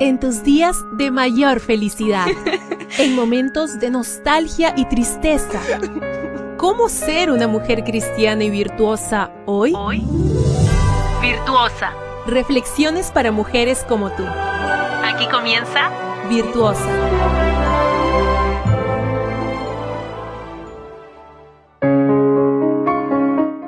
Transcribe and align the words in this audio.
en 0.00 0.18
tus 0.18 0.42
días 0.42 0.82
de 0.92 1.10
mayor 1.10 1.60
felicidad, 1.60 2.26
en 2.98 3.14
momentos 3.14 3.78
de 3.78 3.90
nostalgia 3.90 4.74
y 4.76 4.86
tristeza. 4.86 5.60
¿Cómo 6.56 6.88
ser 6.88 7.30
una 7.30 7.46
mujer 7.46 7.84
cristiana 7.84 8.44
y 8.44 8.50
virtuosa 8.50 9.30
hoy? 9.46 9.72
Hoy, 9.76 10.02
virtuosa. 11.20 11.92
Reflexiones 12.26 13.10
para 13.10 13.30
mujeres 13.30 13.84
como 13.88 14.10
tú. 14.10 14.24
Aquí 14.24 15.26
comienza 15.28 15.90
Virtuosa. 16.28 16.86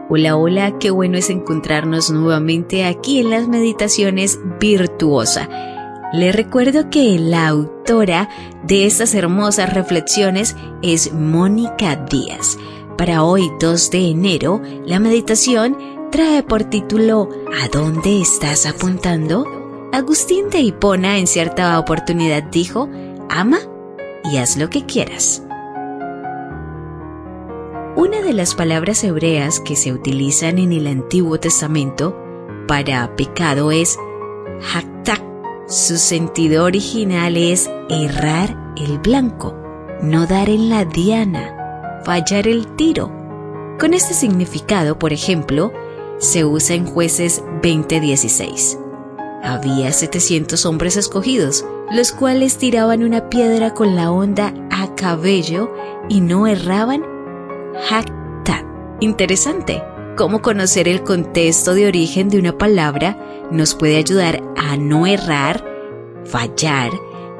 Hola, 0.09 0.37
hola, 0.37 0.79
qué 0.79 0.91
bueno 0.91 1.17
es 1.17 1.31
encontrarnos 1.31 2.11
nuevamente 2.11 2.85
aquí 2.85 3.21
en 3.21 3.31
las 3.31 3.49
meditaciones 3.49 4.39
Virtuosa. 4.61 5.49
Le 6.13 6.31
recuerdo 6.31 6.91
que 6.91 7.19
la 7.19 7.49
autora 7.49 8.29
de 8.65 8.87
estas 8.87 9.15
hermosas 9.15 9.73
reflexiones 9.73 10.55
es 10.83 11.15
Mónica 11.15 11.97
Díaz. 11.97 12.59
Para 12.99 13.25
hoy 13.25 13.51
2 13.61 13.91
de 13.91 14.11
enero, 14.11 14.61
la 14.85 15.01
meditación 15.01 15.79
trae 16.11 16.43
por 16.43 16.65
título 16.65 17.31
¿A 17.63 17.69
dónde 17.69 18.21
estás 18.21 18.67
apuntando? 18.67 19.47
Agustín 19.91 20.51
de 20.51 20.61
Hipona 20.61 21.17
en 21.17 21.27
cierta 21.27 21.79
oportunidad 21.79 22.43
dijo, 22.43 22.91
ama 23.31 23.59
y 24.31 24.37
haz 24.37 24.59
lo 24.59 24.69
que 24.69 24.85
quieras. 24.85 25.43
Una 27.97 28.21
de 28.21 28.35
las 28.35 28.55
palabras 28.55 29.03
hebreas 29.03 29.61
que 29.61 29.77
se 29.77 29.93
utilizan 29.93 30.59
en 30.59 30.73
el 30.73 30.87
Antiguo 30.89 31.41
Testamento 31.41 32.15
para 32.69 33.17
pecado 33.17 33.71
es 33.71 33.99
haktak. 34.75 34.92
Su 35.69 35.97
sentido 35.97 36.65
original 36.65 37.37
es 37.37 37.71
errar 37.89 38.57
el 38.77 38.99
blanco, 38.99 39.55
no 40.03 40.27
dar 40.27 40.49
en 40.49 40.69
la 40.69 40.85
diana, 40.85 42.01
fallar 42.05 42.49
el 42.49 42.67
tiro. 42.77 43.11
Con 43.79 43.95
este 43.95 44.13
significado, 44.13 44.99
por 44.99 45.13
ejemplo, 45.13 45.73
se 46.19 46.45
usa 46.45 46.77
en 46.77 46.87
jueces 46.87 47.43
2016. 47.63 48.79
Había 49.43 49.93
700 49.93 50.67
hombres 50.67 50.97
escogidos, 50.97 51.65
los 51.91 52.13
cuales 52.13 52.59
tiraban 52.59 53.03
una 53.03 53.29
piedra 53.29 53.75
con 53.75 53.97
la 53.97 54.11
onda 54.11 54.53
a 54.71 54.95
cabello 54.95 55.73
y 56.09 56.21
no 56.21 56.47
erraban 56.47 57.03
Haktat. 57.91 58.65
Interesante. 59.01 59.83
Cómo 60.17 60.43
conocer 60.43 60.89
el 60.89 61.03
contexto 61.03 61.73
de 61.75 61.87
origen 61.87 62.29
de 62.29 62.39
una 62.39 62.59
palabra 62.59 63.19
nos 63.51 63.75
puede 63.75 63.97
ayudar 63.97 64.43
a 64.57 64.77
no 64.77 65.07
errar, 65.07 65.65
fallar 66.27 66.91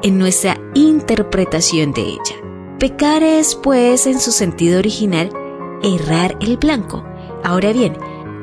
en 0.01 0.17
nuestra 0.17 0.59
interpretación 0.73 1.93
de 1.93 2.01
ella. 2.01 2.35
Pecar 2.79 3.21
es, 3.21 3.53
pues, 3.53 4.07
en 4.07 4.19
su 4.19 4.31
sentido 4.31 4.79
original, 4.79 5.29
errar 5.83 6.35
el 6.41 6.57
blanco. 6.57 7.05
Ahora 7.43 7.73
bien, 7.73 7.95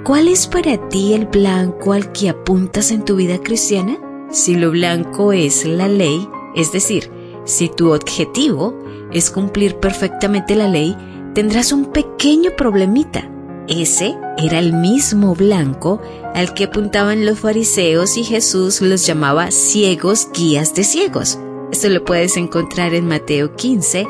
¿cuál 0.05 0.29
es 0.29 0.47
para 0.47 0.89
ti 0.89 1.13
el 1.13 1.27
blanco 1.27 1.93
al 1.93 2.13
que 2.13 2.29
apuntas 2.29 2.93
en 2.93 3.05
tu 3.05 3.17
vida 3.17 3.39
cristiana? 3.39 3.99
Si 4.31 4.55
lo 4.55 4.71
blanco 4.71 5.33
es 5.33 5.65
la 5.67 5.89
ley, 5.89 6.29
es 6.55 6.71
decir, 6.71 7.11
si 7.45 7.69
tu 7.69 7.93
objetivo 7.93 8.79
es 9.13 9.33
cumplir 9.33 9.75
perfectamente 9.77 10.55
la 10.55 10.69
ley, 10.69 10.97
tendrás 11.35 11.73
un 11.73 11.87
pequeño 11.87 12.53
problemita. 12.57 13.29
Ese 13.71 14.19
era 14.37 14.59
el 14.59 14.73
mismo 14.73 15.37
blanco 15.37 16.03
al 16.35 16.55
que 16.55 16.65
apuntaban 16.65 17.25
los 17.25 17.39
fariseos 17.39 18.17
y 18.17 18.25
Jesús 18.25 18.81
los 18.81 19.07
llamaba 19.07 19.53
ciegos 19.53 20.29
guías 20.35 20.75
de 20.75 20.83
ciegos. 20.83 21.39
Esto 21.71 21.89
lo 21.89 22.05
puedes 22.05 22.37
encontrar 22.37 22.95
en 22.95 23.07
Mateo 23.07 23.55
15, 23.55 24.09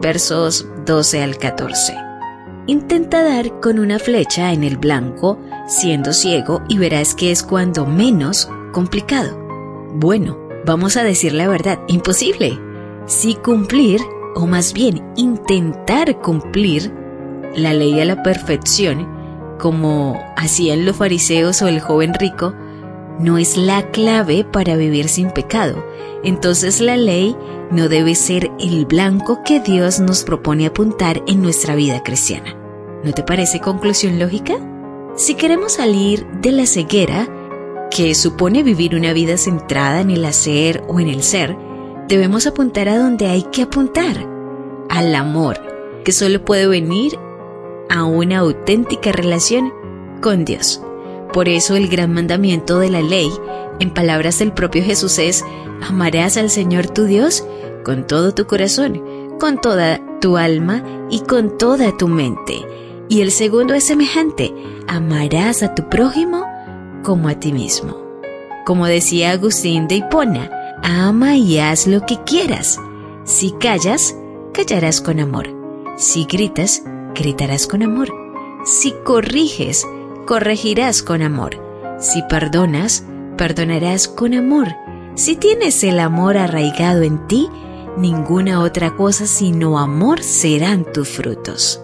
versos 0.00 0.66
12 0.86 1.22
al 1.22 1.36
14. 1.36 1.94
Intenta 2.66 3.22
dar 3.22 3.60
con 3.60 3.78
una 3.78 3.98
flecha 3.98 4.50
en 4.54 4.64
el 4.64 4.78
blanco 4.78 5.38
siendo 5.68 6.14
ciego 6.14 6.62
y 6.70 6.78
verás 6.78 7.14
que 7.14 7.32
es 7.32 7.42
cuando 7.42 7.84
menos 7.84 8.48
complicado. 8.72 9.36
Bueno, 9.94 10.38
vamos 10.64 10.96
a 10.96 11.04
decir 11.04 11.34
la 11.34 11.48
verdad, 11.48 11.80
imposible. 11.86 12.58
Si 13.04 13.34
cumplir 13.34 14.00
o 14.34 14.46
más 14.46 14.72
bien 14.72 15.04
intentar 15.16 16.18
cumplir 16.22 17.01
la 17.56 17.72
ley 17.72 18.00
a 18.00 18.04
la 18.04 18.22
perfección, 18.22 19.08
como 19.58 20.18
hacían 20.36 20.84
los 20.84 20.96
fariseos 20.96 21.62
o 21.62 21.68
el 21.68 21.80
joven 21.80 22.14
rico, 22.14 22.54
no 23.18 23.38
es 23.38 23.56
la 23.56 23.90
clave 23.90 24.44
para 24.44 24.76
vivir 24.76 25.08
sin 25.08 25.30
pecado. 25.30 25.84
Entonces 26.24 26.80
la 26.80 26.96
ley 26.96 27.36
no 27.70 27.88
debe 27.88 28.14
ser 28.14 28.50
el 28.58 28.86
blanco 28.86 29.42
que 29.44 29.60
Dios 29.60 30.00
nos 30.00 30.24
propone 30.24 30.66
apuntar 30.66 31.22
en 31.26 31.42
nuestra 31.42 31.74
vida 31.74 32.02
cristiana. 32.02 32.56
¿No 33.04 33.12
te 33.12 33.22
parece 33.22 33.60
conclusión 33.60 34.18
lógica? 34.18 34.54
Si 35.16 35.34
queremos 35.34 35.72
salir 35.72 36.26
de 36.40 36.52
la 36.52 36.66
ceguera, 36.66 37.28
que 37.90 38.14
supone 38.14 38.62
vivir 38.62 38.94
una 38.94 39.12
vida 39.12 39.36
centrada 39.36 40.00
en 40.00 40.10
el 40.10 40.24
hacer 40.24 40.82
o 40.88 41.00
en 41.00 41.08
el 41.08 41.22
ser, 41.22 41.56
debemos 42.08 42.46
apuntar 42.46 42.88
a 42.88 42.98
donde 42.98 43.26
hay 43.26 43.42
que 43.42 43.62
apuntar, 43.62 44.26
al 44.88 45.14
amor, 45.14 45.60
que 46.04 46.12
solo 46.12 46.44
puede 46.44 46.66
venir 46.66 47.18
a 47.92 48.04
una 48.04 48.38
auténtica 48.38 49.12
relación 49.12 49.70
con 50.22 50.46
Dios. 50.46 50.80
Por 51.32 51.48
eso 51.48 51.76
el 51.76 51.88
gran 51.88 52.12
mandamiento 52.12 52.78
de 52.78 52.88
la 52.88 53.02
ley, 53.02 53.30
en 53.80 53.92
palabras 53.92 54.38
del 54.38 54.52
propio 54.52 54.82
Jesús, 54.82 55.18
es, 55.18 55.44
amarás 55.86 56.38
al 56.38 56.48
Señor 56.48 56.88
tu 56.88 57.04
Dios 57.04 57.46
con 57.84 58.06
todo 58.06 58.32
tu 58.32 58.46
corazón, 58.46 59.02
con 59.38 59.60
toda 59.60 60.00
tu 60.20 60.38
alma 60.38 60.82
y 61.10 61.20
con 61.20 61.58
toda 61.58 61.94
tu 61.96 62.08
mente. 62.08 62.66
Y 63.10 63.20
el 63.20 63.30
segundo 63.30 63.74
es 63.74 63.84
semejante, 63.84 64.54
amarás 64.88 65.62
a 65.62 65.74
tu 65.74 65.88
prójimo 65.90 66.46
como 67.02 67.28
a 67.28 67.34
ti 67.34 67.52
mismo. 67.52 68.00
Como 68.64 68.86
decía 68.86 69.32
Agustín 69.32 69.86
de 69.86 69.96
Hipona, 69.96 70.50
ama 70.82 71.36
y 71.36 71.58
haz 71.58 71.86
lo 71.86 72.06
que 72.06 72.16
quieras. 72.24 72.80
Si 73.24 73.52
callas, 73.52 74.16
callarás 74.54 75.02
con 75.02 75.20
amor. 75.20 75.48
Si 75.98 76.24
gritas, 76.24 76.84
gritarás 77.14 77.66
con 77.66 77.82
amor. 77.82 78.08
Si 78.64 78.92
corriges, 79.04 79.86
corregirás 80.26 81.02
con 81.02 81.22
amor. 81.22 81.60
Si 81.98 82.22
perdonas, 82.28 83.04
perdonarás 83.36 84.08
con 84.08 84.34
amor. 84.34 84.68
Si 85.14 85.36
tienes 85.36 85.82
el 85.84 85.98
amor 86.00 86.36
arraigado 86.36 87.02
en 87.02 87.26
ti, 87.26 87.48
ninguna 87.96 88.60
otra 88.60 88.96
cosa 88.96 89.26
sino 89.26 89.78
amor 89.78 90.22
serán 90.22 90.84
tus 90.92 91.08
frutos. 91.08 91.82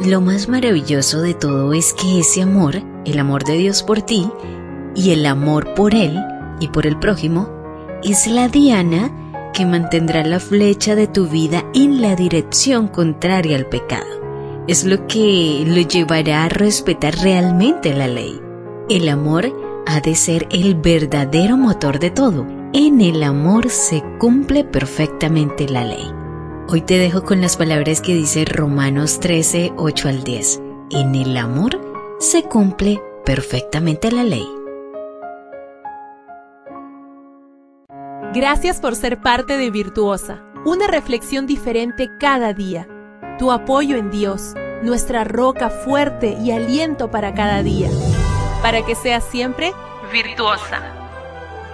Lo 0.00 0.20
más 0.20 0.48
maravilloso 0.48 1.20
de 1.20 1.34
todo 1.34 1.72
es 1.72 1.92
que 1.92 2.18
ese 2.18 2.42
amor, 2.42 2.82
el 3.04 3.18
amor 3.18 3.44
de 3.44 3.54
Dios 3.54 3.82
por 3.82 4.02
ti 4.02 4.28
y 4.96 5.12
el 5.12 5.24
amor 5.26 5.74
por 5.74 5.94
Él 5.94 6.18
y 6.58 6.68
por 6.68 6.86
el 6.86 6.98
prójimo, 6.98 7.48
es 8.02 8.26
la 8.26 8.48
diana 8.48 9.12
que 9.54 9.64
mantendrá 9.64 10.24
la 10.24 10.40
flecha 10.40 10.96
de 10.96 11.06
tu 11.06 11.28
vida 11.28 11.64
en 11.74 12.02
la 12.02 12.16
dirección 12.16 12.88
contraria 12.88 13.56
al 13.56 13.66
pecado. 13.66 14.23
Es 14.66 14.84
lo 14.84 15.06
que 15.06 15.62
lo 15.66 15.80
llevará 15.82 16.44
a 16.44 16.48
respetar 16.48 17.14
realmente 17.16 17.92
la 17.92 18.08
ley. 18.08 18.40
El 18.88 19.10
amor 19.10 19.52
ha 19.86 20.00
de 20.00 20.14
ser 20.14 20.48
el 20.50 20.74
verdadero 20.74 21.58
motor 21.58 21.98
de 21.98 22.10
todo. 22.10 22.46
En 22.72 23.02
el 23.02 23.22
amor 23.22 23.68
se 23.68 24.02
cumple 24.18 24.64
perfectamente 24.64 25.68
la 25.68 25.84
ley. 25.84 26.10
Hoy 26.66 26.80
te 26.80 26.98
dejo 26.98 27.24
con 27.24 27.42
las 27.42 27.58
palabras 27.58 28.00
que 28.00 28.14
dice 28.14 28.46
Romanos 28.46 29.20
13, 29.20 29.74
8 29.76 30.08
al 30.08 30.24
10. 30.24 30.62
En 30.92 31.14
el 31.14 31.36
amor 31.36 31.78
se 32.18 32.44
cumple 32.44 33.02
perfectamente 33.26 34.10
la 34.10 34.24
ley. 34.24 34.48
Gracias 38.32 38.80
por 38.80 38.96
ser 38.96 39.20
parte 39.20 39.58
de 39.58 39.70
Virtuosa, 39.70 40.42
una 40.64 40.86
reflexión 40.86 41.46
diferente 41.46 42.08
cada 42.18 42.54
día. 42.54 42.88
Tu 43.38 43.50
apoyo 43.50 43.96
en 43.96 44.12
Dios, 44.12 44.54
nuestra 44.82 45.24
roca 45.24 45.68
fuerte 45.68 46.36
y 46.40 46.52
aliento 46.52 47.10
para 47.10 47.34
cada 47.34 47.62
día. 47.64 47.90
Para 48.62 48.86
que 48.86 48.94
seas 48.94 49.24
siempre 49.24 49.72
virtuosa. 50.12 50.80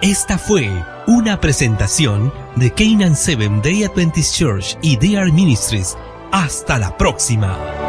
Esta 0.01 0.39
fue 0.39 0.71
una 1.05 1.39
presentación 1.39 2.33
de 2.55 2.71
Canaan 2.71 3.15
Seven 3.15 3.61
Day 3.61 3.83
Adventist 3.83 4.35
Church 4.35 4.77
y 4.81 4.97
DR 4.97 5.31
Ministries. 5.31 5.95
Hasta 6.31 6.79
la 6.79 6.97
próxima. 6.97 7.80